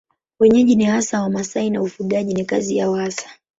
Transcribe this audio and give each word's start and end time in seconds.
Wenyeji 0.39 0.75
ni 0.75 0.83
hasa 0.85 1.21
Wamasai 1.21 1.69
na 1.69 1.81
ufugaji 1.81 2.33
ni 2.33 2.45
kazi 2.45 2.77
yao 2.77 2.93
hasa. 2.95 3.29